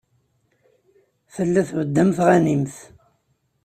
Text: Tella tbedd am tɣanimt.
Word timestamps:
Tella 1.33 1.61
tbedd 1.69 1.95
am 2.01 2.09
tɣanimt. 2.17 2.75